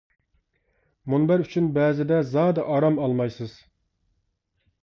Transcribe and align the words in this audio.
مۇنبەر 1.13 1.43
ئۈچۈن 1.43 1.69
بەزىدە، 1.77 2.19
زادى 2.31 2.65
ئارام 2.77 2.99
ئالمايسىز. 3.05 3.55